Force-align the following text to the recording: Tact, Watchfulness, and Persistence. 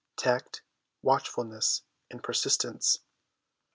Tact, 0.17 0.63
Watchfulness, 1.03 1.83
and 2.09 2.23
Persistence. 2.23 3.01